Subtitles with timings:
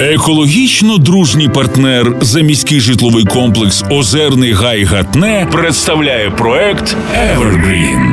[0.00, 8.11] Екологічно дружній партнер за міський житловий комплекс Озерний Гай Гатне представляє проект Evergreen.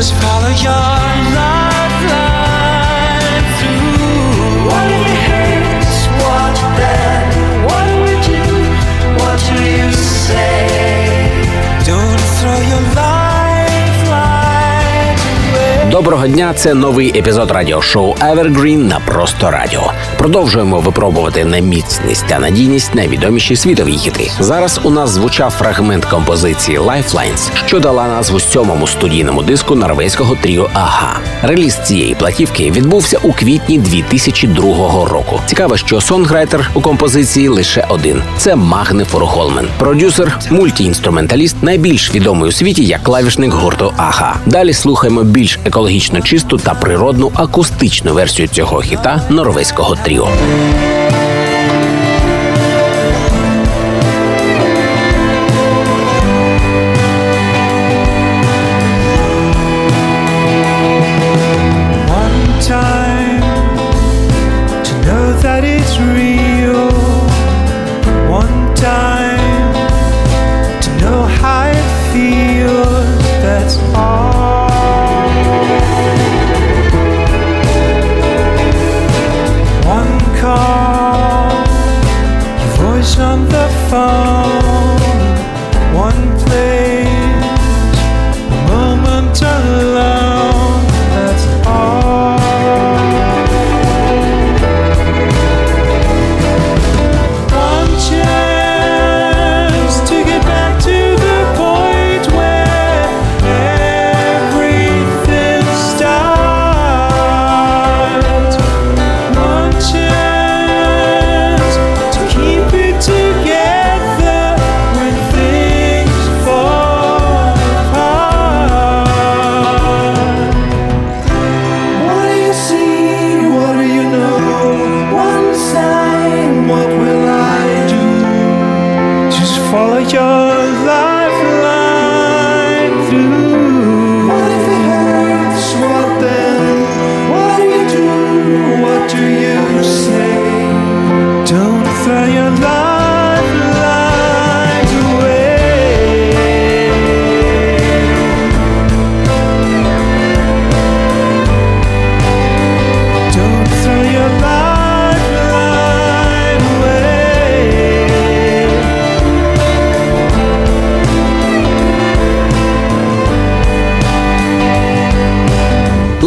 [0.00, 0.89] Just follow your
[16.00, 16.54] Доброго дня!
[16.56, 19.92] Це новий епізод радіошоу Evergreen на просто радіо.
[20.18, 24.30] Продовжуємо випробувати на міцність та надійність найвідоміші світові хіти.
[24.40, 30.70] Зараз у нас звучав фрагмент композиції Lifelines, що дала назву сьомому студійному диску норвезького тріо
[30.72, 31.18] Ага.
[31.42, 35.40] Реліз цієї платівки відбувся у квітні 2002 року.
[35.46, 42.52] Цікаво, що сонграйтер у композиції лише один: це Магне Форголмен, продюсер, мультіінструменталіст, найбільш відомий у
[42.52, 44.36] світі як клавішник гурту Ага.
[44.46, 45.89] Далі слухаємо більш екологічно
[46.22, 50.28] чисту та природну акустичну версію цього хіта норвезького тріо.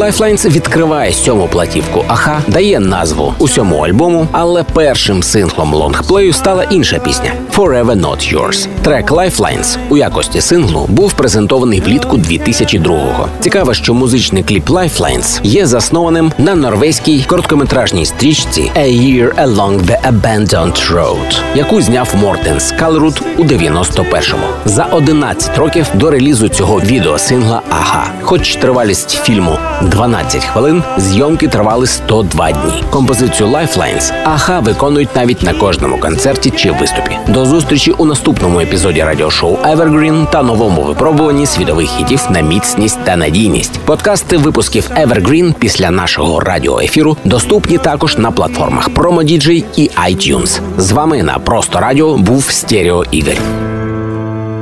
[0.04, 7.00] Lifelines відкриває сьому платівку Аха, дає назву усьому альбому, але першим синглом лонгплею стала інша
[7.00, 8.68] пісня Forever Not Yours.
[8.82, 13.28] Трек Lifelines у якості синглу був презентований влітку 2002-го.
[13.40, 19.98] Цікаво, що музичний кліп Lifelines є заснованим на норвезькій короткометражній стрічці A Year Along the
[20.12, 24.46] Abandoned Road, яку зняв Мортен Скалруд у 91-му.
[24.66, 28.08] За 11 років до релізу цього відеосингла Ага.
[28.22, 29.58] Хоч тривалість фільму
[29.94, 32.84] 12 хвилин, зйомки тривали 102 дні.
[32.90, 37.18] Композицію Lifelines Аха виконують навіть на кожному концерті чи виступі.
[37.28, 43.16] До зустрічі у наступному епізоді радіошоу Evergreen та новому випробуванні світових хітів на міцність та
[43.16, 43.80] надійність.
[43.80, 50.60] Подкасти випусків Evergreen після нашого радіоефіру доступні також на платформах PromoDJ і iTunes.
[50.78, 53.38] З вами на просто радіо був Стерео Ігор.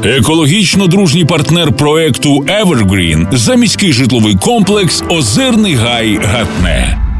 [0.03, 7.11] Екологічно дружній партнер проекту Evergreen– заміський житловий комплекс Озерний Гай Гатне.